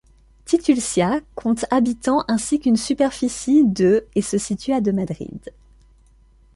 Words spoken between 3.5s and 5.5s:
de et se situe à de Madrid.